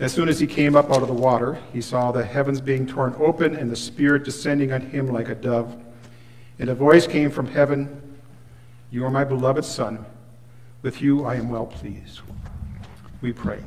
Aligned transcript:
As 0.00 0.12
soon 0.12 0.28
as 0.28 0.40
he 0.40 0.46
came 0.46 0.74
up 0.74 0.90
out 0.90 1.02
of 1.02 1.08
the 1.08 1.14
water, 1.14 1.58
he 1.72 1.80
saw 1.80 2.10
the 2.10 2.24
heavens 2.24 2.60
being 2.60 2.86
torn 2.86 3.14
open 3.18 3.54
and 3.54 3.70
the 3.70 3.76
Spirit 3.76 4.24
descending 4.24 4.72
on 4.72 4.80
him 4.80 5.08
like 5.08 5.28
a 5.28 5.34
dove. 5.34 5.76
And 6.58 6.68
a 6.68 6.74
voice 6.74 7.06
came 7.06 7.30
from 7.30 7.46
heaven 7.46 8.00
You 8.90 9.04
are 9.04 9.10
my 9.10 9.24
beloved 9.24 9.64
Son. 9.64 10.04
With 10.82 11.00
you 11.00 11.24
I 11.24 11.36
am 11.36 11.48
well 11.48 11.66
pleased. 11.66 12.20
We 13.20 13.32
pray. 13.32 13.60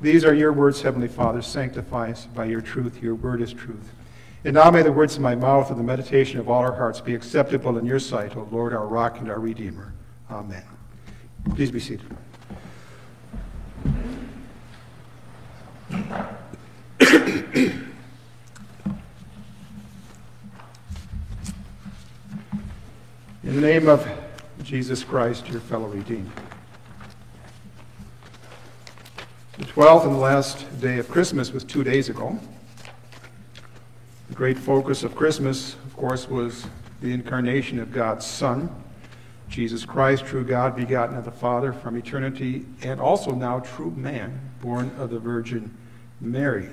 These 0.00 0.24
are 0.24 0.34
your 0.34 0.52
words, 0.52 0.82
Heavenly 0.82 1.08
Father. 1.08 1.40
Sanctify 1.40 2.10
us 2.10 2.26
by 2.26 2.46
your 2.46 2.60
truth. 2.60 3.02
Your 3.02 3.14
word 3.14 3.40
is 3.40 3.52
truth. 3.52 3.92
And 4.44 4.54
now 4.54 4.70
may 4.70 4.82
the 4.82 4.92
words 4.92 5.16
of 5.16 5.22
my 5.22 5.34
mouth 5.34 5.70
and 5.70 5.78
the 5.78 5.84
meditation 5.84 6.38
of 6.38 6.48
all 6.48 6.60
our 6.60 6.74
hearts 6.74 7.00
be 7.00 7.14
acceptable 7.14 7.78
in 7.78 7.86
your 7.86 7.98
sight, 7.98 8.36
O 8.36 8.46
Lord, 8.50 8.72
our 8.72 8.86
rock 8.86 9.18
and 9.18 9.30
our 9.30 9.40
redeemer. 9.40 9.94
Amen. 10.30 10.62
Please 11.54 11.70
be 11.70 11.80
seated. 11.80 12.06
In 23.46 23.54
the 23.54 23.60
name 23.60 23.88
of 23.88 24.06
Jesus 24.64 25.04
Christ, 25.04 25.48
your 25.48 25.60
fellow 25.60 25.86
redeemed. 25.86 26.30
The 29.56 29.64
12th 29.64 30.04
and 30.04 30.14
the 30.14 30.18
last 30.18 30.80
day 30.80 30.98
of 30.98 31.08
Christmas 31.08 31.52
was 31.52 31.62
two 31.62 31.84
days 31.84 32.08
ago. 32.08 32.38
The 34.28 34.34
great 34.34 34.58
focus 34.58 35.04
of 35.04 35.14
Christmas, 35.14 35.74
of 35.86 35.96
course, 35.96 36.28
was 36.28 36.66
the 37.00 37.12
incarnation 37.12 37.78
of 37.78 37.92
God's 37.92 38.26
Son, 38.26 38.68
Jesus 39.48 39.84
Christ, 39.84 40.26
true 40.26 40.44
God, 40.44 40.74
begotten 40.74 41.16
of 41.16 41.24
the 41.24 41.30
Father 41.30 41.72
from 41.72 41.96
eternity, 41.96 42.66
and 42.82 43.00
also 43.00 43.30
now 43.30 43.60
true 43.60 43.92
man, 43.92 44.40
born 44.60 44.90
of 44.98 45.10
the 45.10 45.20
Virgin 45.20 45.72
Mary. 46.20 46.68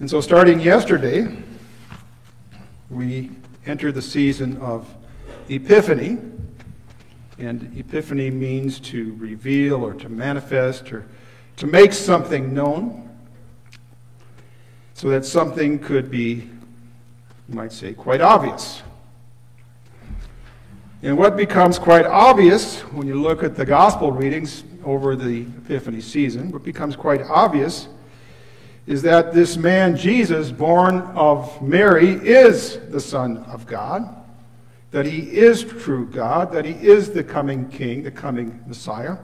And 0.00 0.08
so, 0.10 0.20
starting 0.20 0.60
yesterday, 0.60 1.28
we 2.90 3.30
enter 3.66 3.92
the 3.92 4.02
season 4.02 4.56
of 4.58 4.92
Epiphany. 5.48 6.18
And 7.38 7.72
Epiphany 7.76 8.30
means 8.30 8.80
to 8.80 9.14
reveal 9.18 9.84
or 9.84 9.94
to 9.94 10.08
manifest 10.08 10.92
or 10.92 11.06
to 11.56 11.66
make 11.66 11.92
something 11.92 12.52
known 12.52 13.08
so 14.94 15.08
that 15.10 15.24
something 15.24 15.78
could 15.78 16.10
be, 16.10 16.48
you 17.48 17.54
might 17.54 17.72
say, 17.72 17.92
quite 17.92 18.20
obvious. 18.20 18.82
And 21.02 21.18
what 21.18 21.36
becomes 21.36 21.78
quite 21.78 22.06
obvious 22.06 22.80
when 22.92 23.08
you 23.08 23.20
look 23.20 23.42
at 23.42 23.56
the 23.56 23.64
gospel 23.64 24.12
readings 24.12 24.62
over 24.84 25.16
the 25.16 25.42
Epiphany 25.42 26.00
season, 26.00 26.50
what 26.50 26.62
becomes 26.62 26.96
quite 26.96 27.22
obvious 27.22 27.88
is 28.86 29.02
that 29.02 29.32
this 29.32 29.56
man, 29.56 29.96
Jesus, 29.96 30.50
born 30.50 31.00
of 31.14 31.62
Mary, 31.62 32.10
is 32.10 32.78
the 32.90 33.00
Son 33.00 33.38
of 33.44 33.66
God, 33.66 34.16
that 34.90 35.06
he 35.06 35.20
is 35.20 35.62
true 35.62 36.06
God, 36.06 36.52
that 36.52 36.64
he 36.64 36.72
is 36.72 37.10
the 37.10 37.22
coming 37.22 37.68
King, 37.68 38.02
the 38.02 38.10
coming 38.10 38.60
Messiah. 38.66 39.16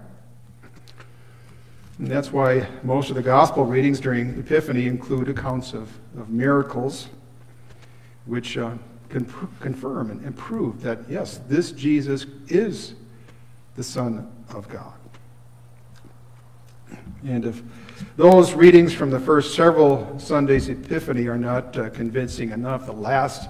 And 1.98 2.06
that's 2.06 2.32
why 2.32 2.68
most 2.84 3.10
of 3.10 3.16
the 3.16 3.22
gospel 3.22 3.64
readings 3.64 3.98
during 3.98 4.38
Epiphany 4.38 4.86
include 4.86 5.28
accounts 5.28 5.72
of, 5.72 5.90
of 6.16 6.30
miracles, 6.30 7.08
which 8.26 8.56
uh, 8.56 8.74
can 9.08 9.24
pr- 9.24 9.46
confirm 9.58 10.12
and, 10.12 10.24
and 10.24 10.36
prove 10.36 10.80
that, 10.82 11.00
yes, 11.08 11.40
this 11.48 11.72
Jesus 11.72 12.26
is 12.46 12.94
the 13.74 13.82
Son 13.82 14.30
of 14.50 14.68
God. 14.68 14.97
And 17.26 17.44
if 17.44 17.62
those 18.16 18.52
readings 18.52 18.94
from 18.94 19.10
the 19.10 19.18
first 19.18 19.54
several 19.54 20.18
Sundays 20.18 20.68
of 20.68 20.84
Epiphany 20.84 21.26
are 21.26 21.38
not 21.38 21.76
uh, 21.76 21.90
convincing 21.90 22.50
enough, 22.50 22.86
the 22.86 22.92
last 22.92 23.48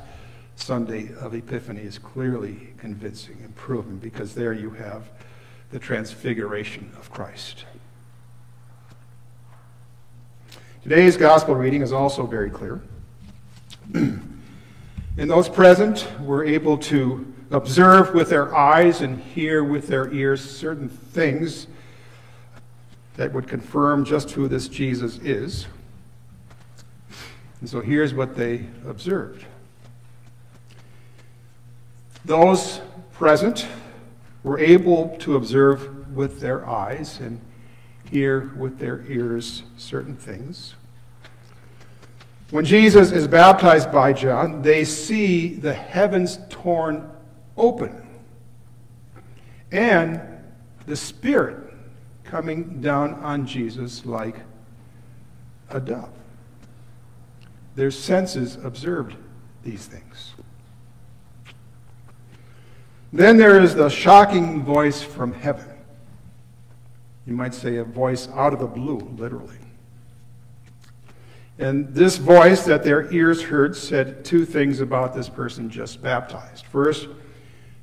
Sunday 0.56 1.11
of 1.20 1.34
Epiphany 1.34 1.83
is 1.83 1.98
clearly 1.98 2.73
convincing 2.79 3.39
and 3.42 3.55
proven 3.55 3.98
because 3.98 4.34
there 4.34 4.52
you 4.52 4.70
have 4.70 5.11
the 5.70 5.79
transfiguration 5.79 6.90
of 6.98 7.11
Christ. 7.11 7.64
Today's 10.83 11.17
gospel 11.17 11.55
reading 11.55 11.83
is 11.83 11.92
also 11.92 12.27
very 12.27 12.50
clear. 12.50 12.80
and 13.95 14.40
those 15.17 15.48
present 15.48 16.08
were 16.20 16.45
able 16.45 16.79
to 16.79 17.30
observe 17.50 18.14
with 18.14 18.30
their 18.30 18.55
eyes 18.55 19.02
and 19.02 19.20
hear 19.20 19.62
with 19.62 19.89
their 19.89 20.11
ears 20.12 20.42
certain 20.42 20.89
things 20.89 21.67
that 23.18 23.33
would 23.33 23.48
confirm 23.48 24.05
just 24.05 24.30
who 24.30 24.46
this 24.46 24.68
Jesus 24.68 25.18
is. 25.18 25.67
And 27.61 27.68
so 27.68 27.80
here's 27.80 28.14
what 28.14 28.36
they 28.36 28.64
observed. 28.86 29.45
Those 32.24 32.80
present 33.12 33.67
were 34.45 34.61
able 34.61 35.17
to 35.18 35.34
observe 35.34 36.14
with 36.14 36.39
their 36.39 36.64
eyes 36.64 37.18
and 37.18 37.40
hear 38.08 38.52
with 38.56 38.79
their 38.79 39.05
ears 39.08 39.64
certain 39.77 40.14
things. 40.14 40.77
When 42.50 42.64
Jesus 42.64 43.11
is 43.11 43.27
baptized 43.27 43.90
by 43.90 44.12
John, 44.12 44.62
they 44.62 44.85
see 44.85 45.55
the 45.55 45.74
heavens 45.74 46.39
torn 46.50 47.11
open 47.56 48.00
and 49.73 50.20
the 50.86 50.95
Spirit 50.95 51.67
coming 52.28 52.80
down 52.80 53.14
on 53.14 53.46
Jesus 53.46 54.05
like 54.05 54.36
a 55.70 55.80
dove. 55.80 56.11
Their 57.74 57.90
senses 57.90 58.56
observed 58.62 59.16
these 59.64 59.86
things. 59.86 60.34
Then 63.12 63.38
there 63.38 63.61
is 63.61 63.74
the 63.74 63.88
shocking 63.88 64.62
voice 64.62 65.02
from 65.02 65.33
heaven. 65.33 65.70
You 67.27 67.34
might 67.34 67.55
say 67.55 67.77
a 67.77 67.84
voice 67.84 68.28
out 68.34 68.52
of 68.52 68.61
the 68.61 68.67
blue, 68.67 68.98
literally. 69.17 69.58
And 71.58 71.92
this 71.94 72.18
voice 72.18 72.64
that 72.67 72.84
their 72.84 73.11
ears 73.12 73.42
heard 73.42 73.74
said 73.74 74.24
two 74.24 74.44
things 74.44 74.80
about 74.80 75.14
this 75.14 75.28
person 75.28 75.70
just 75.70 76.02
baptized. 76.02 76.67
First, 76.67 77.08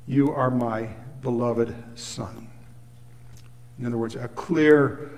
you 0.06 0.32
are 0.32 0.50
my 0.50 0.88
beloved 1.20 1.74
Son. 1.94 2.45
In 3.78 3.86
other 3.86 3.98
words, 3.98 4.16
a 4.16 4.28
clear 4.28 5.10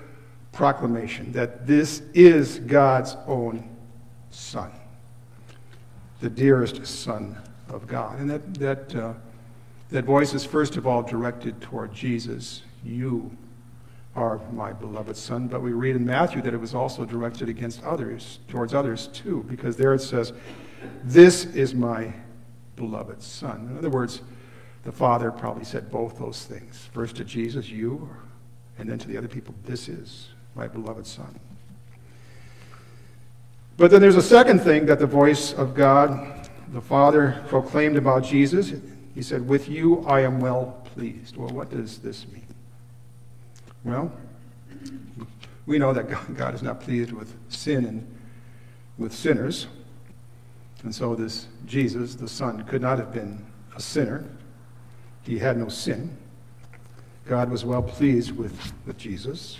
proclamation 0.52 1.32
that 1.32 1.66
this 1.66 2.02
is 2.14 2.58
God's 2.60 3.16
own 3.26 3.68
Son, 4.30 4.70
the 6.20 6.30
dearest 6.30 6.84
Son 6.86 7.36
of 7.68 7.86
God. 7.86 8.18
And 8.18 8.28
that, 8.30 8.54
that, 8.54 8.94
uh, 8.94 9.12
that 9.90 10.04
voice 10.04 10.34
is 10.34 10.44
first 10.44 10.76
of 10.76 10.86
all 10.86 11.02
directed 11.02 11.60
toward 11.60 11.92
Jesus. 11.92 12.62
You 12.84 13.30
are 14.16 14.40
my 14.52 14.72
beloved 14.72 15.16
Son. 15.16 15.46
But 15.46 15.62
we 15.62 15.72
read 15.72 15.96
in 15.96 16.04
Matthew 16.04 16.42
that 16.42 16.52
it 16.52 16.60
was 16.60 16.74
also 16.74 17.04
directed 17.04 17.48
against 17.48 17.82
others, 17.84 18.40
towards 18.48 18.74
others 18.74 19.06
too, 19.08 19.44
because 19.48 19.76
there 19.76 19.94
it 19.94 20.00
says, 20.00 20.32
This 21.04 21.44
is 21.44 21.74
my 21.74 22.12
beloved 22.76 23.22
Son. 23.22 23.68
In 23.70 23.78
other 23.78 23.90
words, 23.90 24.22
the 24.84 24.92
Father 24.92 25.30
probably 25.30 25.64
said 25.64 25.90
both 25.90 26.18
those 26.18 26.44
things. 26.44 26.88
First 26.92 27.16
to 27.16 27.24
Jesus, 27.24 27.68
you 27.68 28.08
and 28.78 28.88
then 28.88 28.98
to 28.98 29.08
the 29.08 29.16
other 29.16 29.28
people, 29.28 29.54
this 29.64 29.88
is 29.88 30.28
my 30.54 30.68
beloved 30.68 31.06
Son. 31.06 31.38
But 33.76 33.90
then 33.90 34.00
there's 34.00 34.16
a 34.16 34.22
second 34.22 34.60
thing 34.60 34.86
that 34.86 34.98
the 34.98 35.06
voice 35.06 35.52
of 35.52 35.74
God, 35.74 36.48
the 36.72 36.80
Father, 36.80 37.44
proclaimed 37.46 37.96
about 37.96 38.24
Jesus. 38.24 38.72
He 39.14 39.22
said, 39.22 39.48
With 39.48 39.68
you 39.68 40.04
I 40.06 40.20
am 40.20 40.40
well 40.40 40.82
pleased. 40.94 41.36
Well, 41.36 41.50
what 41.50 41.70
does 41.70 41.98
this 41.98 42.26
mean? 42.28 42.46
Well, 43.84 44.12
we 45.66 45.78
know 45.78 45.92
that 45.92 46.36
God 46.36 46.54
is 46.54 46.62
not 46.62 46.80
pleased 46.80 47.12
with 47.12 47.34
sin 47.48 47.84
and 47.84 48.16
with 48.96 49.14
sinners. 49.14 49.68
And 50.82 50.94
so 50.94 51.14
this 51.14 51.46
Jesus, 51.66 52.14
the 52.14 52.28
Son, 52.28 52.64
could 52.64 52.82
not 52.82 52.98
have 52.98 53.12
been 53.12 53.44
a 53.76 53.80
sinner. 53.80 54.24
He 55.22 55.38
had 55.38 55.56
no 55.56 55.68
sin. 55.68 56.16
God 57.28 57.50
was 57.50 57.64
well 57.64 57.82
pleased 57.82 58.32
with, 58.32 58.72
with 58.86 58.96
Jesus. 58.96 59.58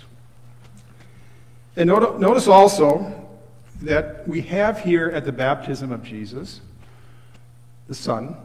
And 1.75 1.87
notice 1.87 2.47
also 2.47 3.27
that 3.83 4.27
we 4.27 4.41
have 4.41 4.79
here 4.81 5.09
at 5.09 5.23
the 5.23 5.31
baptism 5.31 5.91
of 5.91 6.03
Jesus 6.03 6.61
the 7.87 7.95
Son, 7.95 8.35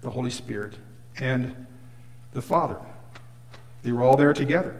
the 0.00 0.10
Holy 0.10 0.30
Spirit, 0.30 0.74
and 1.18 1.66
the 2.32 2.42
Father. 2.42 2.76
They 3.82 3.90
were 3.90 4.02
all 4.02 4.16
there 4.16 4.32
together. 4.32 4.76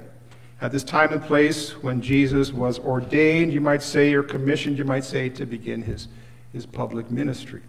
At 0.60 0.70
this 0.70 0.84
time 0.84 1.12
and 1.12 1.22
place 1.22 1.72
when 1.82 2.00
Jesus 2.00 2.52
was 2.52 2.78
ordained, 2.78 3.52
you 3.52 3.60
might 3.60 3.82
say, 3.82 4.12
or 4.12 4.22
commissioned, 4.22 4.78
you 4.78 4.84
might 4.84 5.04
say, 5.04 5.28
to 5.30 5.44
begin 5.44 5.82
his, 5.82 6.06
his 6.52 6.66
public 6.66 7.10
ministry. 7.10 7.62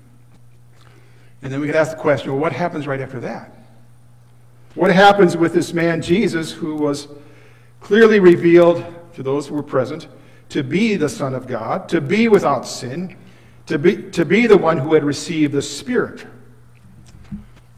And 1.41 1.51
then 1.51 1.59
we 1.59 1.65
could 1.65 1.75
ask 1.75 1.91
the 1.91 2.01
question 2.01 2.31
well, 2.31 2.39
what 2.39 2.53
happens 2.53 2.85
right 2.85 3.01
after 3.01 3.19
that? 3.21 3.60
What 4.75 4.91
happens 4.91 5.35
with 5.35 5.53
this 5.53 5.73
man, 5.73 6.01
Jesus, 6.01 6.51
who 6.51 6.75
was 6.75 7.07
clearly 7.81 8.19
revealed 8.19 8.85
to 9.15 9.23
those 9.23 9.47
who 9.47 9.55
were 9.55 9.63
present 9.63 10.07
to 10.49 10.63
be 10.63 10.95
the 10.95 11.09
Son 11.09 11.33
of 11.33 11.47
God, 11.47 11.89
to 11.89 12.01
be 12.01 12.27
without 12.27 12.67
sin, 12.67 13.17
to 13.65 13.79
be, 13.79 14.03
to 14.11 14.25
be 14.25 14.47
the 14.47 14.57
one 14.57 14.77
who 14.77 14.93
had 14.93 15.03
received 15.03 15.53
the 15.53 15.61
Spirit. 15.61 16.25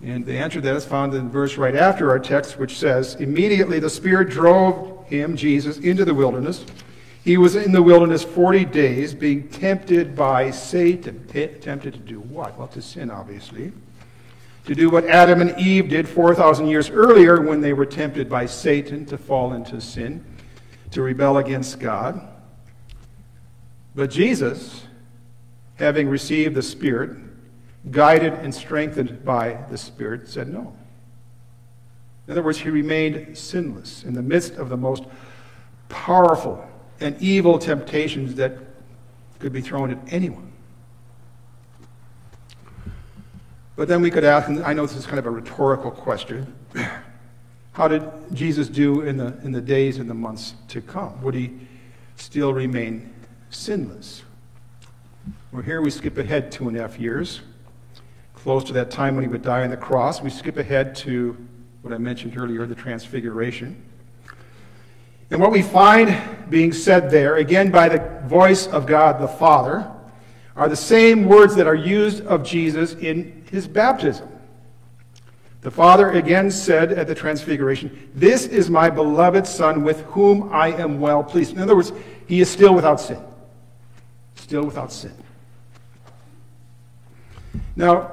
And 0.02 0.26
the 0.26 0.38
answer 0.38 0.60
to 0.60 0.62
that 0.62 0.76
is 0.76 0.86
found 0.86 1.14
in 1.14 1.26
the 1.26 1.30
verse 1.30 1.56
right 1.56 1.76
after 1.76 2.10
our 2.10 2.20
text, 2.20 2.60
which 2.60 2.78
says, 2.78 3.16
Immediately 3.16 3.80
the 3.80 3.90
Spirit 3.90 4.30
drove 4.30 5.08
him, 5.08 5.38
Jesus, 5.38 5.78
into 5.78 6.04
the 6.04 6.14
wilderness. 6.14 6.66
He 7.24 7.38
was 7.38 7.56
in 7.56 7.72
the 7.72 7.82
wilderness 7.82 8.24
40 8.24 8.66
days, 8.66 9.14
being 9.14 9.48
tempted 9.48 10.16
by 10.16 10.52
Satan. 10.52 11.26
Tempted 11.28 11.94
to 11.94 12.00
do 12.00 12.20
what? 12.20 12.58
Well, 12.58 12.68
to 12.70 12.82
sin, 12.82 13.10
obviously. 13.10 13.72
To 14.66 14.74
do 14.74 14.90
what 14.90 15.06
Adam 15.06 15.42
and 15.42 15.60
Eve 15.60 15.90
did 15.90 16.08
4,000 16.08 16.68
years 16.68 16.90
earlier 16.90 17.42
when 17.42 17.60
they 17.60 17.74
were 17.74 17.86
tempted 17.86 18.30
by 18.30 18.46
Satan 18.46 19.06
to 19.08 19.18
fall 19.18 19.54
into 19.54 19.82
sin, 19.82 20.24
to 20.92 21.02
rebel 21.02 21.38
against 21.38 21.80
God. 21.80 22.30
But 23.94 24.10
Jesus, 24.10 24.86
having 25.76 26.08
received 26.08 26.56
the 26.56 26.62
Spirit, 26.62 27.18
guided 27.92 28.34
and 28.34 28.56
strengthened 28.56 29.26
by 29.26 29.66
the 29.70 29.78
Spirit, 29.78 30.30
said 30.30 30.48
no. 30.48 30.74
In 32.28 32.32
other 32.32 32.42
words, 32.42 32.60
he 32.60 32.70
remained 32.70 33.38
sinless 33.38 34.04
in 34.04 34.14
the 34.14 34.22
midst 34.22 34.54
of 34.54 34.70
the 34.70 34.78
most 34.78 35.04
powerful 35.90 36.66
and 37.02 37.22
evil 37.22 37.60
temptations 37.60 38.36
that 38.36 38.58
could 39.40 39.52
be 39.52 39.60
thrown 39.60 39.92
at 39.92 40.00
anyone. 40.08 40.53
But 43.76 43.88
then 43.88 44.02
we 44.02 44.12
could 44.12 44.24
ask, 44.24 44.48
and 44.48 44.64
I 44.64 44.74
know 44.74 44.86
this 44.86 44.96
is 44.96 45.06
kind 45.06 45.20
of 45.20 45.26
a 45.26 45.32
rhetorical 45.32 45.92
question 45.92 46.56
how 47.74 47.88
did 47.88 48.04
Jesus 48.34 48.70
do 48.70 49.02
in 49.02 49.18
the, 49.18 49.36
in 49.44 49.52
the 49.52 49.62
days 49.62 49.98
and 49.98 50.08
the 50.08 50.14
months 50.14 50.54
to 50.70 50.80
come? 50.80 51.20
Would 51.24 51.34
he 51.34 51.52
still 52.16 52.54
remain 52.54 53.12
sinless? 53.50 54.22
Well, 55.52 55.64
here 55.64 55.82
we 55.82 55.90
skip 55.90 56.18
ahead 56.20 56.52
two 56.52 56.68
and 56.68 56.78
a 56.78 56.82
half 56.82 57.00
years 57.00 57.42
close 58.36 58.64
to 58.66 58.74
that 58.74 58.92
time 58.92 59.16
when 59.16 59.24
he 59.24 59.30
would 59.30 59.42
die 59.42 59.64
on 59.64 59.70
the 59.70 59.78
cross. 59.78 60.22
We 60.22 60.30
skip 60.30 60.58
ahead 60.58 60.96
to 60.98 61.36
what 61.82 61.94
I 61.94 61.98
mentioned 61.98 62.38
earlier, 62.38 62.66
the 62.66 62.76
transfiguration. 62.76 63.82
And 65.32 65.42
what 65.42 65.52
we 65.52 65.62
find 65.62 66.16
being 66.50 66.74
said 66.74 67.10
there, 67.10 67.38
again 67.38 67.72
by 67.72 67.90
the 67.90 68.22
voice 68.28 68.68
of 68.68 68.86
God 68.86 69.20
the 69.20 69.28
Father, 69.28 69.90
are 70.56 70.70
the 70.70 70.76
same 70.76 71.24
words 71.24 71.56
that 71.56 71.66
are 71.66 71.76
used 71.76 72.24
of 72.26 72.44
Jesus 72.44 72.94
in 72.96 73.43
his 73.54 73.68
baptism. 73.68 74.28
The 75.62 75.70
Father 75.70 76.10
again 76.10 76.50
said 76.50 76.92
at 76.92 77.06
the 77.06 77.14
transfiguration, 77.14 78.12
This 78.16 78.48
is 78.48 78.68
my 78.68 78.90
beloved 78.90 79.46
Son 79.46 79.84
with 79.84 80.02
whom 80.06 80.52
I 80.52 80.70
am 80.70 81.00
well 81.00 81.24
pleased. 81.24 81.54
In 81.54 81.60
other 81.60 81.76
words, 81.76 81.94
he 82.28 82.42
is 82.42 82.50
still 82.50 82.74
without 82.74 83.00
sin. 83.00 83.24
Still 84.36 84.66
without 84.66 84.92
sin. 84.92 85.14
Now, 87.76 88.12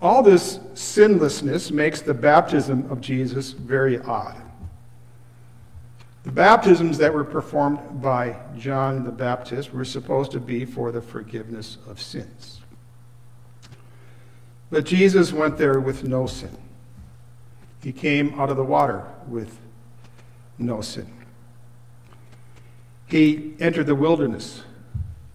all 0.00 0.22
this 0.22 0.60
sinlessness 0.74 1.72
makes 1.72 2.00
the 2.00 2.14
baptism 2.14 2.88
of 2.88 3.00
Jesus 3.00 3.50
very 3.50 3.98
odd. 3.98 4.40
The 6.22 6.30
baptisms 6.30 6.98
that 6.98 7.12
were 7.12 7.24
performed 7.24 8.00
by 8.00 8.36
John 8.56 9.02
the 9.02 9.10
Baptist 9.10 9.72
were 9.72 9.84
supposed 9.84 10.30
to 10.32 10.40
be 10.40 10.64
for 10.64 10.92
the 10.92 11.02
forgiveness 11.02 11.78
of 11.88 12.00
sins. 12.00 12.60
But 14.70 14.84
Jesus 14.84 15.32
went 15.32 15.58
there 15.58 15.80
with 15.80 16.04
no 16.04 16.26
sin. 16.26 16.56
He 17.82 17.92
came 17.92 18.38
out 18.38 18.50
of 18.50 18.56
the 18.56 18.64
water 18.64 19.04
with 19.28 19.58
no 20.58 20.80
sin. 20.80 21.12
He 23.06 23.54
entered 23.60 23.86
the 23.86 23.94
wilderness 23.94 24.62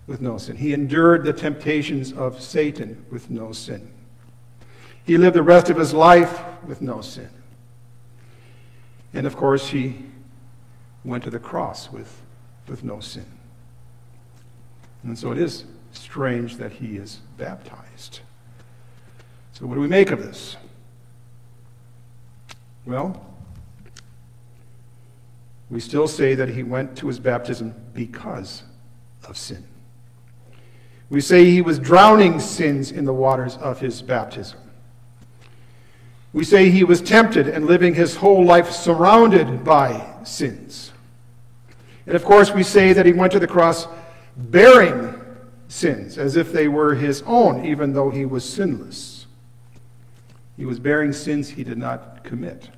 with 0.07 0.19
no 0.19 0.37
sin. 0.37 0.57
He 0.57 0.73
endured 0.73 1.23
the 1.23 1.31
temptations 1.31 2.11
of 2.11 2.41
Satan 2.41 3.05
with 3.09 3.29
no 3.29 3.53
sin. 3.53 3.93
He 5.05 5.17
lived 5.17 5.35
the 5.35 5.43
rest 5.43 5.69
of 5.69 5.77
his 5.77 5.93
life 5.93 6.41
with 6.65 6.81
no 6.81 7.01
sin. 7.01 7.29
And 9.13 9.25
of 9.25 9.35
course, 9.35 9.69
he 9.69 10.05
went 11.03 11.23
to 11.23 11.29
the 11.29 11.39
cross 11.39 11.91
with, 11.91 12.21
with 12.67 12.83
no 12.83 12.99
sin. 12.99 13.25
And 15.03 15.17
so 15.17 15.31
it 15.31 15.37
is 15.37 15.65
strange 15.91 16.57
that 16.57 16.73
he 16.73 16.97
is 16.97 17.19
baptized. 17.37 18.19
So, 19.61 19.67
what 19.67 19.75
do 19.75 19.81
we 19.81 19.87
make 19.87 20.09
of 20.09 20.23
this? 20.23 20.57
Well, 22.83 23.23
we 25.69 25.79
still 25.79 26.07
say 26.07 26.33
that 26.33 26.49
he 26.49 26.63
went 26.63 26.97
to 26.97 27.07
his 27.07 27.19
baptism 27.19 27.75
because 27.93 28.63
of 29.27 29.37
sin. 29.37 29.63
We 31.11 31.21
say 31.21 31.51
he 31.51 31.61
was 31.61 31.77
drowning 31.77 32.39
sins 32.39 32.91
in 32.91 33.05
the 33.05 33.13
waters 33.13 33.57
of 33.57 33.79
his 33.79 34.01
baptism. 34.01 34.57
We 36.33 36.43
say 36.43 36.71
he 36.71 36.83
was 36.83 36.99
tempted 36.99 37.47
and 37.47 37.67
living 37.67 37.93
his 37.93 38.15
whole 38.15 38.43
life 38.43 38.71
surrounded 38.71 39.63
by 39.63 40.03
sins. 40.23 40.91
And 42.07 42.15
of 42.15 42.25
course, 42.25 42.51
we 42.51 42.63
say 42.63 42.93
that 42.93 43.05
he 43.05 43.13
went 43.13 43.31
to 43.33 43.39
the 43.39 43.47
cross 43.47 43.87
bearing 44.35 45.13
sins 45.67 46.17
as 46.17 46.35
if 46.35 46.51
they 46.51 46.67
were 46.67 46.95
his 46.95 47.21
own, 47.27 47.63
even 47.63 47.93
though 47.93 48.09
he 48.09 48.25
was 48.25 48.43
sinless. 48.43 49.20
He 50.61 50.65
was 50.65 50.79
bearing 50.79 51.11
sins 51.11 51.49
he 51.49 51.63
did 51.63 51.79
not 51.79 52.23
commit. 52.23 52.69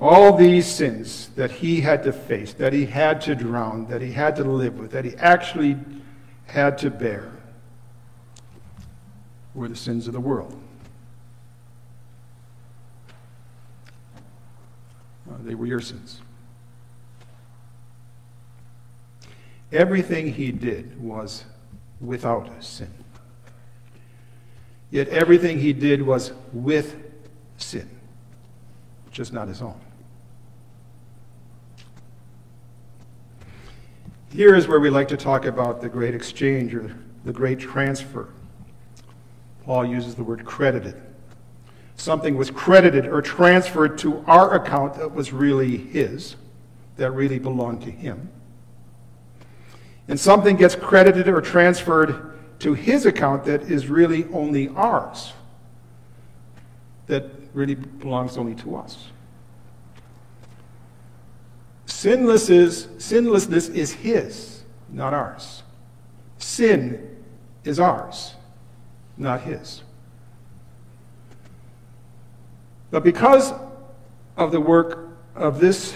All 0.00 0.34
these 0.34 0.66
sins 0.66 1.28
that 1.36 1.50
he 1.50 1.82
had 1.82 2.04
to 2.04 2.12
face, 2.14 2.54
that 2.54 2.72
he 2.72 2.86
had 2.86 3.20
to 3.20 3.34
drown, 3.34 3.86
that 3.88 4.00
he 4.00 4.12
had 4.12 4.36
to 4.36 4.44
live 4.44 4.78
with, 4.78 4.92
that 4.92 5.04
he 5.04 5.14
actually 5.16 5.76
had 6.46 6.78
to 6.78 6.88
bear, 6.88 7.30
were 9.54 9.68
the 9.68 9.76
sins 9.76 10.06
of 10.06 10.14
the 10.14 10.20
world. 10.20 10.58
Uh, 15.30 15.34
they 15.42 15.54
were 15.54 15.66
your 15.66 15.82
sins. 15.82 16.22
Everything 19.70 20.32
he 20.32 20.50
did 20.50 20.98
was 20.98 21.44
without 22.00 22.48
sin. 22.64 22.88
Yet 24.90 25.08
everything 25.08 25.60
he 25.60 25.72
did 25.72 26.02
was 26.02 26.32
with 26.52 26.96
sin, 27.56 27.88
just 29.12 29.32
not 29.32 29.48
his 29.48 29.62
own. 29.62 29.80
Here 34.32 34.54
is 34.54 34.68
where 34.68 34.80
we 34.80 34.90
like 34.90 35.08
to 35.08 35.16
talk 35.16 35.44
about 35.44 35.80
the 35.80 35.88
great 35.88 36.14
exchange 36.14 36.74
or 36.74 36.96
the 37.24 37.32
great 37.32 37.58
transfer. 37.58 38.28
Paul 39.64 39.84
uses 39.84 40.14
the 40.14 40.24
word 40.24 40.44
credited. 40.44 41.00
Something 41.96 42.36
was 42.36 42.50
credited 42.50 43.06
or 43.06 43.20
transferred 43.22 43.98
to 43.98 44.24
our 44.26 44.54
account 44.54 44.94
that 44.94 45.12
was 45.12 45.32
really 45.32 45.76
his, 45.76 46.36
that 46.96 47.10
really 47.10 47.38
belonged 47.38 47.82
to 47.82 47.90
him. 47.90 48.30
And 50.08 50.18
something 50.18 50.56
gets 50.56 50.74
credited 50.74 51.28
or 51.28 51.40
transferred 51.40 52.29
to 52.60 52.74
his 52.74 53.06
account 53.06 53.44
that 53.44 53.62
is 53.62 53.88
really 53.88 54.24
only 54.32 54.68
ours, 54.68 55.32
that 57.06 57.26
really 57.52 57.74
belongs 57.74 58.36
only 58.36 58.54
to 58.56 58.76
us. 58.76 59.08
Sinless 61.86 62.48
is, 62.48 62.88
sinlessness 62.98 63.68
is 63.68 63.92
his, 63.92 64.62
not 64.88 65.12
ours. 65.12 65.62
Sin 66.38 67.16
is 67.64 67.78
ours 67.80 68.34
not 69.20 69.42
his. 69.42 69.82
But 72.90 73.04
because 73.04 73.52
of 74.36 74.50
the 74.50 74.60
work 74.60 75.10
of 75.36 75.60
this 75.60 75.94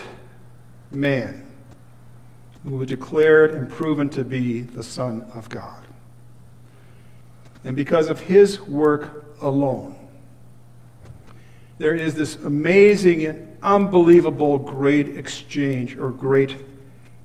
man, 0.93 1.41
who 2.63 2.77
was 2.77 2.89
declared 2.89 3.53
and 3.53 3.69
proven 3.69 4.09
to 4.11 4.25
be 4.25 4.61
the 4.61 4.83
Son 4.83 5.23
of 5.35 5.49
God, 5.49 5.84
and 7.65 7.75
because 7.75 8.11
of 8.11 8.21
his 8.21 8.61
work 8.61 9.25
alone, 9.41 9.97
there 11.79 11.95
is 11.95 12.15
this 12.15 12.37
amazing 12.37 13.25
and 13.25 13.57
unbelievable 13.63 14.59
great 14.59 15.17
exchange 15.17 15.97
or 15.97 16.11
great 16.11 16.57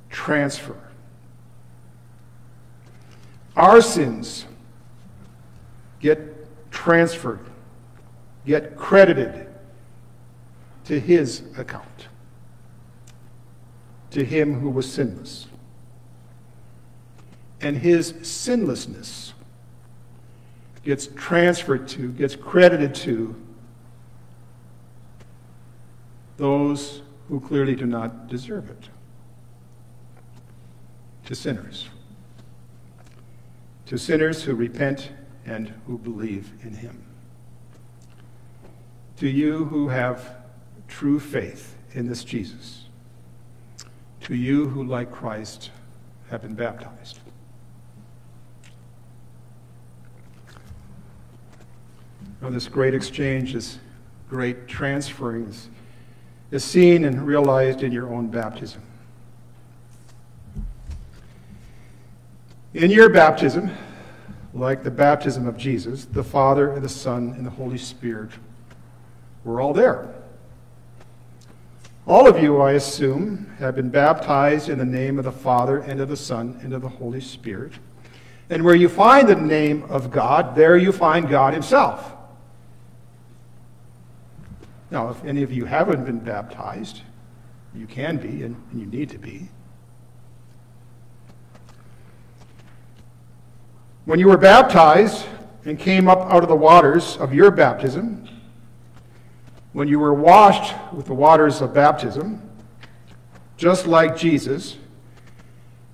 transfer. 0.10 0.78
Our 3.56 3.82
sins 3.82 4.46
get 6.00 6.20
transferred, 6.72 7.46
get 8.46 8.78
credited 8.78 9.48
to 10.86 11.00
his 11.00 11.44
account, 11.58 12.08
to 14.12 14.24
him 14.24 14.62
who 14.62 14.70
was 14.70 14.92
sinless. 14.92 15.48
And 17.62 17.78
his 17.78 18.14
sinlessness 18.22 19.34
gets 20.90 21.06
transferred 21.16 21.88
to, 21.88 22.12
gets 22.14 22.36
credited 22.36 22.96
to 22.96 23.36
those 26.38 27.04
who 27.28 27.40
clearly 27.40 27.76
do 27.76 27.86
not 27.86 28.28
deserve 28.28 28.72
it, 28.72 28.90
to 31.26 31.36
sinners, 31.36 31.90
to 33.86 34.00
sinners 34.00 34.42
who 34.42 34.56
repent 34.56 35.12
and 35.46 35.72
who 35.86 35.96
believe 35.96 36.54
in 36.64 36.74
him, 36.74 37.06
to 39.18 39.28
you 39.28 39.66
who 39.66 39.90
have 39.90 40.38
true 40.88 41.20
faith 41.20 41.76
in 41.92 42.08
this 42.08 42.24
Jesus, 42.24 42.86
to 44.22 44.34
you 44.34 44.68
who, 44.70 44.84
like 44.84 45.12
Christ, 45.12 45.70
have 46.32 46.42
been 46.42 46.56
baptized. 46.56 47.20
Now, 52.42 52.50
this 52.50 52.68
great 52.68 52.94
exchange, 52.94 53.54
this 53.54 53.80
great 54.30 54.68
transferring 54.68 55.54
is 56.52 56.64
seen 56.64 57.04
and 57.04 57.26
realized 57.26 57.84
in 57.84 57.92
your 57.92 58.14
own 58.14 58.28
baptism. 58.28 58.82
In 62.74 62.92
your 62.92 63.10
baptism, 63.10 63.72
like 64.54 64.84
the 64.84 64.92
baptism 64.92 65.48
of 65.48 65.58
Jesus, 65.58 66.06
the 66.06 66.24
Father 66.24 66.72
and 66.72 66.84
the 66.84 66.90
Son 66.90 67.34
and 67.36 67.46
the 67.46 67.50
Holy 67.50 67.78
Spirit 67.78 68.32
were 69.44 69.60
all 69.60 69.74
there. 69.74 70.14
All 72.08 72.28
of 72.28 72.42
you, 72.42 72.62
I 72.62 72.72
assume, 72.74 73.54
have 73.60 73.76
been 73.76 73.90
baptized 73.90 74.70
in 74.70 74.80
the 74.80 74.86
name 74.86 75.20
of 75.20 75.26
the 75.26 75.32
Father 75.32 75.80
and 75.80 76.00
of 76.00 76.10
the 76.10 76.18
Son 76.18 76.60
and 76.64 76.74
of 76.74 76.82
the 76.82 76.90
Holy 76.90 77.22
Spirit. 77.22 77.74
And 78.50 78.64
where 78.64 78.76
you 78.76 78.90
find 78.90 79.28
the 79.28 79.36
name 79.36 79.84
of 79.84 80.10
God, 80.10 80.56
there 80.56 80.78
you 80.78 80.92
find 80.92 81.30
God 81.30 81.54
Himself. 81.54 82.16
Now, 84.92 85.10
if 85.10 85.24
any 85.24 85.44
of 85.44 85.52
you 85.52 85.66
haven't 85.66 86.06
been 86.06 86.20
baptized, 86.20 87.02
you 87.76 87.86
can 87.86 88.18
be 88.18 88.44
and 88.44 88.56
you 88.74 88.86
need 88.86 89.10
to 89.10 89.18
be. 89.18 89.50
When 94.06 94.20
you 94.20 94.28
were 94.28 94.38
baptized 94.38 95.26
and 95.66 95.78
came 95.78 96.08
up 96.08 96.20
out 96.32 96.42
of 96.42 96.50
the 96.50 96.56
waters 96.56 97.18
of 97.18 97.34
your 97.34 97.52
baptism, 97.52 98.28
when 99.74 99.88
you 99.88 100.00
were 100.00 100.14
washed 100.14 100.76
with 100.92 101.06
the 101.06 101.14
waters 101.14 101.62
of 101.62 101.74
baptism, 101.74 102.42
just 103.56 103.86
like 103.86 104.18
Jesus, 104.18 104.78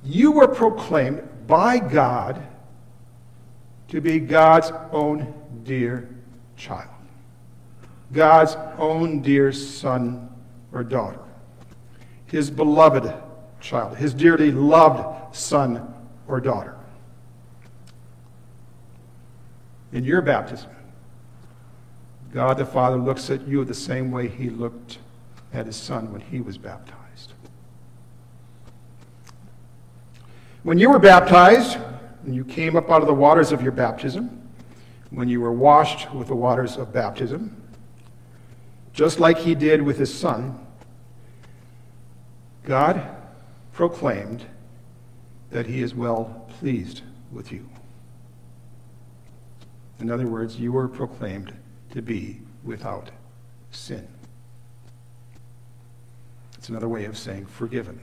you 0.03 0.31
were 0.31 0.47
proclaimed 0.47 1.27
by 1.45 1.79
God 1.79 2.41
to 3.89 3.99
be 3.99 4.19
God's 4.19 4.71
own 4.91 5.33
dear 5.63 6.07
child, 6.55 6.94
God's 8.15 8.55
own 8.79 9.21
dear 9.21 9.51
son 9.51 10.29
or 10.71 10.85
daughter, 10.85 11.19
his 12.27 12.49
beloved 12.49 13.13
child, 13.59 13.97
his 13.97 14.13
dearly 14.13 14.51
loved 14.51 15.35
son 15.35 15.93
or 16.25 16.39
daughter. 16.39 16.77
In 19.91 20.05
your 20.05 20.21
baptism, 20.21 20.69
God 22.31 22.57
the 22.57 22.65
Father 22.65 22.95
looks 22.95 23.29
at 23.29 23.45
you 23.47 23.65
the 23.65 23.73
same 23.73 24.11
way 24.11 24.29
he 24.29 24.49
looked 24.49 24.99
at 25.53 25.65
his 25.65 25.75
son 25.75 26.11
when 26.13 26.21
he 26.21 26.39
was 26.39 26.57
baptized. 26.57 27.33
When 30.63 30.77
you 30.77 30.89
were 30.89 30.99
baptized, 30.99 31.77
and 32.25 32.33
you 32.33 32.45
came 32.45 32.77
up 32.77 32.89
out 32.89 33.01
of 33.01 33.07
the 33.07 33.13
waters 33.13 33.51
of 33.51 33.61
your 33.61 33.73
baptism, 33.73 34.41
when 35.09 35.27
you 35.27 35.41
were 35.41 35.53
washed 35.53 36.11
with 36.13 36.27
the 36.27 36.35
waters 36.35 36.77
of 36.77 36.91
baptism, 36.91 37.61
just 38.95 39.19
like 39.19 39.37
he 39.37 39.53
did 39.53 39.81
with 39.81 39.97
his 39.99 40.11
son, 40.11 40.57
God 42.63 43.05
proclaimed 43.73 44.45
that 45.51 45.67
he 45.67 45.81
is 45.81 45.93
well 45.93 46.47
pleased 46.59 47.01
with 47.29 47.51
you. 47.51 47.69
In 49.99 50.09
other 50.09 50.25
words, 50.25 50.57
you 50.57 50.71
were 50.71 50.87
proclaimed 50.87 51.53
to 51.91 52.01
be 52.01 52.39
without 52.63 53.11
sin. 53.69 54.07
It's 56.57 56.69
another 56.69 56.87
way 56.87 57.03
of 57.03 57.17
saying 57.17 57.47
forgiven. 57.47 57.99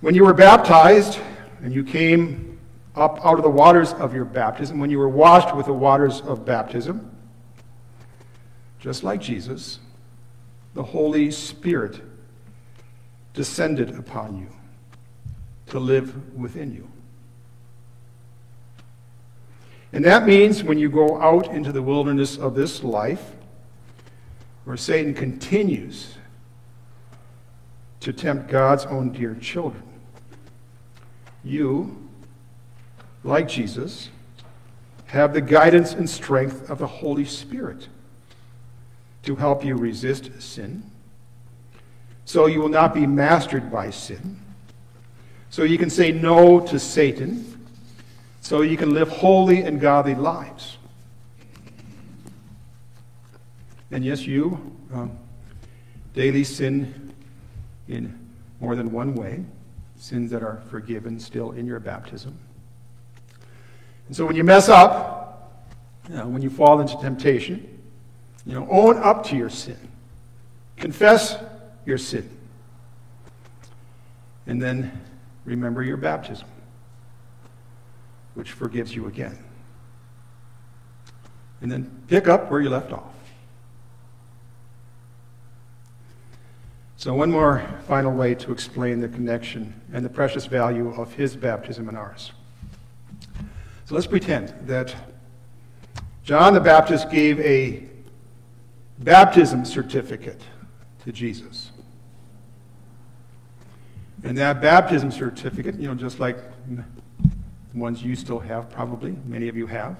When 0.00 0.14
you 0.14 0.24
were 0.24 0.34
baptized 0.34 1.18
and 1.62 1.72
you 1.72 1.84
came 1.84 2.53
up 2.96 3.24
out 3.24 3.38
of 3.38 3.42
the 3.42 3.50
waters 3.50 3.92
of 3.94 4.14
your 4.14 4.24
baptism, 4.24 4.78
when 4.78 4.90
you 4.90 4.98
were 4.98 5.08
washed 5.08 5.54
with 5.54 5.66
the 5.66 5.72
waters 5.72 6.20
of 6.20 6.44
baptism, 6.44 7.10
just 8.78 9.02
like 9.02 9.20
Jesus, 9.20 9.80
the 10.74 10.82
Holy 10.82 11.30
Spirit 11.30 12.00
descended 13.32 13.98
upon 13.98 14.38
you 14.38 14.48
to 15.66 15.78
live 15.78 16.34
within 16.36 16.72
you. 16.72 16.88
And 19.92 20.04
that 20.04 20.26
means 20.26 20.64
when 20.64 20.78
you 20.78 20.88
go 20.88 21.20
out 21.20 21.48
into 21.48 21.70
the 21.70 21.82
wilderness 21.82 22.36
of 22.36 22.54
this 22.54 22.82
life, 22.82 23.32
where 24.64 24.76
Satan 24.76 25.14
continues 25.14 26.16
to 28.00 28.12
tempt 28.12 28.48
God's 28.48 28.86
own 28.86 29.12
dear 29.12 29.34
children, 29.36 29.82
you, 31.44 32.08
like 33.24 33.48
Jesus, 33.48 34.10
have 35.06 35.32
the 35.32 35.40
guidance 35.40 35.92
and 35.92 36.08
strength 36.08 36.70
of 36.70 36.78
the 36.78 36.86
Holy 36.86 37.24
Spirit 37.24 37.88
to 39.24 39.34
help 39.34 39.64
you 39.64 39.74
resist 39.74 40.30
sin, 40.40 40.88
so 42.24 42.46
you 42.46 42.60
will 42.60 42.68
not 42.68 42.94
be 42.94 43.06
mastered 43.06 43.72
by 43.72 43.90
sin, 43.90 44.38
so 45.50 45.64
you 45.64 45.78
can 45.78 45.90
say 45.90 46.12
no 46.12 46.60
to 46.60 46.78
Satan 46.78 47.54
so 48.44 48.60
you 48.60 48.76
can 48.76 48.92
live 48.92 49.08
holy 49.08 49.62
and 49.62 49.80
godly 49.80 50.14
lives. 50.14 50.76
And 53.90 54.04
yes, 54.04 54.26
you 54.26 54.76
um, 54.92 55.16
daily 56.12 56.44
sin 56.44 57.14
in 57.88 58.18
more 58.60 58.76
than 58.76 58.92
one 58.92 59.14
way, 59.14 59.46
sins 59.96 60.30
that 60.30 60.42
are 60.42 60.62
forgiven 60.68 61.18
still 61.18 61.52
in 61.52 61.64
your 61.64 61.80
baptism. 61.80 62.38
And 64.06 64.16
so 64.16 64.26
when 64.26 64.36
you 64.36 64.44
mess 64.44 64.68
up, 64.68 65.64
you 66.08 66.16
know, 66.16 66.28
when 66.28 66.42
you 66.42 66.50
fall 66.50 66.80
into 66.80 66.96
temptation, 66.98 67.80
you 68.44 68.54
know, 68.54 68.68
own 68.70 68.98
up 68.98 69.24
to 69.26 69.36
your 69.36 69.48
sin. 69.48 69.78
Confess 70.76 71.36
your 71.86 71.98
sin. 71.98 72.28
And 74.46 74.60
then 74.60 75.00
remember 75.44 75.82
your 75.82 75.96
baptism 75.96 76.48
which 78.34 78.52
forgives 78.52 78.94
you 78.94 79.06
again. 79.06 79.38
And 81.60 81.70
then 81.70 82.02
pick 82.08 82.28
up 82.28 82.50
where 82.50 82.60
you 82.60 82.68
left 82.68 82.92
off. 82.92 83.14
So, 86.96 87.14
one 87.14 87.30
more 87.30 87.62
final 87.86 88.12
way 88.12 88.34
to 88.36 88.52
explain 88.52 89.00
the 89.00 89.08
connection 89.08 89.80
and 89.92 90.04
the 90.04 90.08
precious 90.08 90.46
value 90.46 90.94
of 90.94 91.14
his 91.14 91.36
baptism 91.36 91.88
and 91.88 91.96
ours. 91.96 92.32
So, 93.86 93.94
let's 93.94 94.06
pretend 94.06 94.54
that 94.62 94.94
John 96.22 96.54
the 96.54 96.60
Baptist 96.60 97.10
gave 97.10 97.38
a 97.40 97.84
baptism 99.00 99.64
certificate 99.64 100.40
to 101.04 101.12
Jesus. 101.12 101.70
And 104.22 104.38
that 104.38 104.62
baptism 104.62 105.10
certificate, 105.10 105.78
you 105.78 105.86
know, 105.86 105.94
just 105.94 106.18
like 106.18 106.38
the 106.68 106.82
ones 107.74 108.02
you 108.02 108.16
still 108.16 108.38
have, 108.38 108.70
probably, 108.70 109.14
many 109.26 109.48
of 109.48 109.56
you 109.56 109.66
have. 109.66 109.96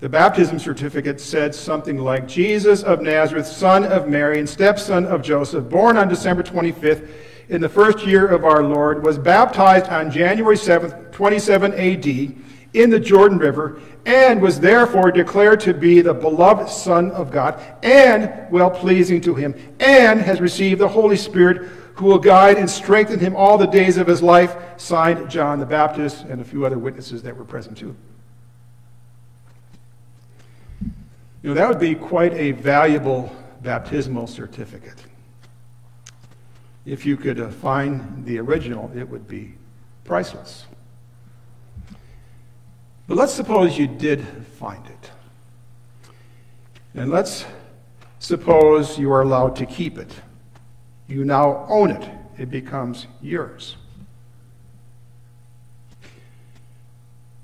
The 0.00 0.08
baptism 0.08 0.58
certificate 0.58 1.20
said 1.20 1.54
something 1.54 1.98
like 1.98 2.26
Jesus 2.26 2.82
of 2.82 3.02
Nazareth, 3.02 3.46
son 3.46 3.84
of 3.84 4.08
Mary, 4.08 4.38
and 4.38 4.48
stepson 4.48 5.04
of 5.04 5.20
Joseph, 5.20 5.68
born 5.68 5.98
on 5.98 6.08
December 6.08 6.42
25th 6.42 7.08
in 7.50 7.60
the 7.60 7.68
first 7.68 8.06
year 8.06 8.26
of 8.26 8.44
our 8.44 8.62
Lord, 8.62 9.04
was 9.04 9.18
baptized 9.18 9.86
on 9.86 10.10
January 10.10 10.56
7th, 10.56 11.12
27 11.12 11.72
AD, 11.74 12.45
in 12.76 12.90
the 12.90 13.00
Jordan 13.00 13.38
River, 13.38 13.80
and 14.04 14.40
was 14.40 14.60
therefore 14.60 15.10
declared 15.10 15.60
to 15.60 15.74
be 15.74 16.00
the 16.00 16.14
beloved 16.14 16.68
Son 16.68 17.10
of 17.12 17.30
God, 17.30 17.60
and 17.82 18.50
well 18.50 18.70
pleasing 18.70 19.20
to 19.22 19.34
him, 19.34 19.54
and 19.80 20.20
has 20.20 20.40
received 20.40 20.80
the 20.80 20.88
Holy 20.88 21.16
Spirit 21.16 21.68
who 21.94 22.04
will 22.04 22.18
guide 22.18 22.58
and 22.58 22.68
strengthen 22.68 23.18
him 23.18 23.34
all 23.34 23.56
the 23.56 23.66
days 23.66 23.96
of 23.96 24.06
his 24.06 24.22
life, 24.22 24.54
signed 24.76 25.30
John 25.30 25.58
the 25.58 25.66
Baptist 25.66 26.24
and 26.24 26.40
a 26.42 26.44
few 26.44 26.66
other 26.66 26.78
witnesses 26.78 27.22
that 27.22 27.34
were 27.34 27.44
present 27.44 27.78
too. 27.78 27.96
You 31.42 31.50
know, 31.50 31.54
that 31.54 31.68
would 31.68 31.80
be 31.80 31.94
quite 31.94 32.34
a 32.34 32.50
valuable 32.52 33.34
baptismal 33.62 34.26
certificate. 34.26 35.02
If 36.84 37.06
you 37.06 37.16
could 37.16 37.40
uh, 37.40 37.48
find 37.48 38.24
the 38.26 38.38
original, 38.38 38.90
it 38.94 39.08
would 39.08 39.26
be 39.26 39.54
priceless. 40.04 40.66
But 43.06 43.16
let's 43.16 43.32
suppose 43.32 43.78
you 43.78 43.86
did 43.86 44.26
find 44.58 44.84
it. 44.86 45.10
And 46.94 47.10
let's 47.10 47.44
suppose 48.18 48.98
you 48.98 49.12
are 49.12 49.22
allowed 49.22 49.54
to 49.56 49.66
keep 49.66 49.98
it. 49.98 50.12
You 51.06 51.24
now 51.24 51.66
own 51.68 51.90
it, 51.90 52.10
it 52.36 52.50
becomes 52.50 53.06
yours. 53.22 53.76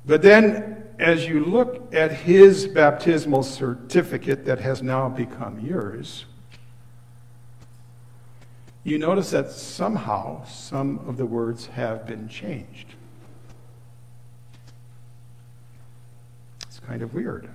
But 0.05 0.23
then, 0.23 0.85
as 0.99 1.27
you 1.27 1.45
look 1.45 1.95
at 1.95 2.11
his 2.13 2.67
baptismal 2.67 3.45
certificate 3.45 4.45
that 4.47 4.59
has 4.59 4.83
now 4.83 5.09
become 5.09 5.61
yours, 5.61 6.25
you 8.83 8.99
notice 8.99 9.31
that 9.31 9.53
somehow 9.53 10.45
some 10.45 10.99
of 11.07 11.17
the 11.17 11.27
words 11.27 11.67
have 11.67 12.05
been 12.05 12.29
changed. 12.29 12.95
Kind 16.87 17.03
of 17.03 17.15
weird. 17.15 17.49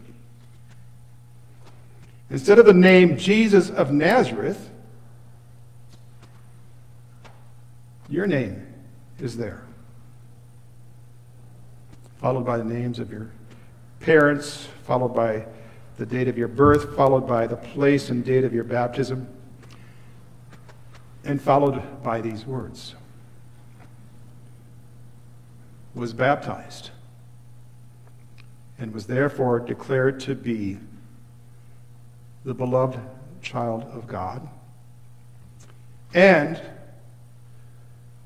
Instead 2.30 2.60
of 2.60 2.66
the 2.66 2.74
name 2.74 3.18
Jesus 3.18 3.70
of 3.70 3.92
Nazareth, 3.92 4.70
your 8.10 8.28
name 8.28 8.66
is 9.20 9.38
there 9.38 9.68
followed 12.20 12.46
by 12.46 12.58
the 12.58 12.64
names 12.64 13.00
of 13.00 13.12
your 13.12 13.30
parents, 14.00 14.68
followed 14.84 15.14
by 15.14 15.46
the 15.98 16.06
date 16.06 16.28
of 16.28 16.38
your 16.38 16.48
birth, 16.48 16.96
followed 16.96 17.28
by 17.28 17.48
the 17.48 17.56
place 17.56 18.10
and 18.10 18.26
date 18.26 18.44
of 18.44 18.54
your 18.54 18.64
baptism, 18.64 19.28
and 21.24 21.42
followed 21.42 21.82
by 22.04 22.22
these 22.22 22.46
words 22.46 22.96
was 25.94 26.14
baptized 26.14 26.92
and 28.80 28.94
was 28.94 29.08
therefore 29.08 29.60
declared 29.60 30.20
to 30.22 30.36
be 30.36 30.78
the 32.46 32.54
beloved 32.54 33.00
child 33.42 33.84
of 33.84 34.08
God 34.08 34.48
and 36.14 36.62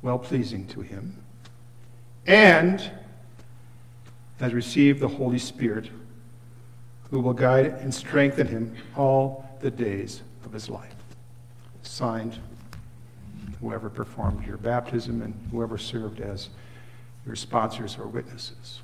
well 0.02 0.20
pleasing 0.20 0.68
to 0.68 0.82
him 0.82 1.18
and 2.28 2.92
has 4.40 4.54
received 4.54 5.00
the 5.00 5.08
Holy 5.08 5.38
Spirit, 5.38 5.90
who 7.10 7.20
will 7.20 7.34
guide 7.34 7.66
and 7.66 7.94
strengthen 7.94 8.48
him 8.48 8.76
all 8.96 9.58
the 9.62 9.70
days 9.70 10.22
of 10.46 10.54
his 10.54 10.70
life. 10.70 10.96
Signed, 11.84 12.40
whoever 13.60 13.90
performed 13.90 14.46
your 14.46 14.58
baptism 14.58 15.22
and 15.22 15.34
whoever 15.52 15.78
served 15.78 16.20
as 16.20 16.50
your 17.26 17.36
sponsors 17.36 17.98
or 17.98 18.08
witnesses. 18.08 18.82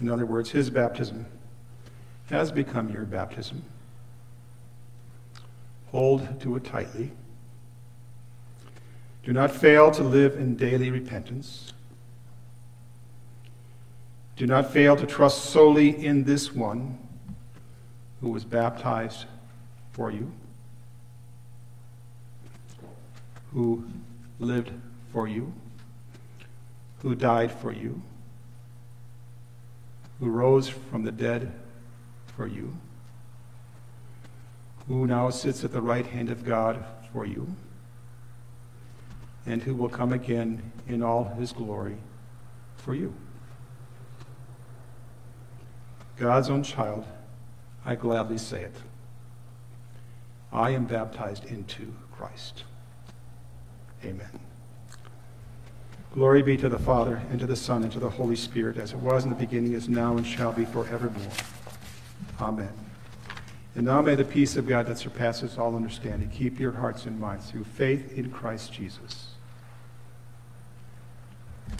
In 0.00 0.10
other 0.10 0.26
words, 0.26 0.50
his 0.50 0.68
baptism 0.70 1.26
has 2.26 2.52
become 2.52 2.90
your 2.90 3.04
baptism. 3.04 3.62
Hold 5.90 6.40
to 6.40 6.56
it 6.56 6.64
tightly. 6.64 7.12
Do 9.22 9.32
not 9.32 9.50
fail 9.50 9.90
to 9.92 10.02
live 10.02 10.36
in 10.36 10.56
daily 10.56 10.90
repentance. 10.90 11.72
Do 14.36 14.46
not 14.46 14.70
fail 14.70 14.96
to 14.96 15.06
trust 15.06 15.46
solely 15.46 16.04
in 16.04 16.24
this 16.24 16.52
one 16.52 16.98
who 18.20 18.28
was 18.28 18.44
baptized 18.44 19.24
for 19.92 20.10
you, 20.10 20.30
who 23.52 23.84
lived 24.38 24.70
for 25.12 25.26
you, 25.26 25.52
who 27.00 27.14
died 27.14 27.50
for 27.50 27.72
you, 27.72 28.02
who 30.20 30.28
rose 30.28 30.68
from 30.68 31.04
the 31.04 31.12
dead 31.12 31.52
for 32.36 32.46
you, 32.46 32.76
who 34.88 35.06
now 35.06 35.30
sits 35.30 35.64
at 35.64 35.72
the 35.72 35.82
right 35.82 36.06
hand 36.06 36.30
of 36.30 36.44
God 36.44 36.84
for 37.12 37.26
you 37.26 37.54
and 39.46 39.62
who 39.62 39.74
will 39.74 39.88
come 39.88 40.12
again 40.12 40.72
in 40.88 41.02
all 41.02 41.24
his 41.38 41.52
glory 41.52 41.96
for 42.76 42.94
you. 42.94 43.14
God's 46.16 46.50
own 46.50 46.62
child, 46.62 47.06
I 47.84 47.94
gladly 47.94 48.38
say 48.38 48.62
it. 48.62 48.74
I 50.52 50.70
am 50.70 50.86
baptized 50.86 51.44
into 51.44 51.92
Christ. 52.12 52.64
Amen. 54.04 54.40
Glory 56.16 56.40
be 56.40 56.56
to 56.56 56.70
the 56.70 56.78
Father, 56.78 57.20
and 57.30 57.38
to 57.38 57.46
the 57.46 57.54
Son, 57.54 57.82
and 57.82 57.92
to 57.92 57.98
the 57.98 58.08
Holy 58.08 58.36
Spirit, 58.36 58.78
as 58.78 58.92
it 58.92 58.98
was 59.00 59.24
in 59.24 59.28
the 59.28 59.36
beginning, 59.36 59.74
is 59.74 59.86
now, 59.86 60.16
and 60.16 60.26
shall 60.26 60.50
be 60.50 60.64
forevermore. 60.64 61.30
Amen. 62.40 62.72
And 63.74 63.84
now 63.84 64.00
may 64.00 64.14
the 64.14 64.24
peace 64.24 64.56
of 64.56 64.66
God 64.66 64.86
that 64.86 64.96
surpasses 64.96 65.58
all 65.58 65.76
understanding 65.76 66.30
keep 66.30 66.58
your 66.58 66.72
hearts 66.72 67.04
and 67.04 67.20
minds 67.20 67.50
through 67.50 67.64
faith 67.64 68.16
in 68.16 68.30
Christ 68.30 68.72
Jesus. 68.72 69.32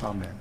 Amen. 0.03 0.35